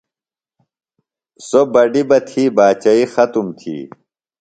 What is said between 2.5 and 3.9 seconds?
باچئی ختُم تھی۔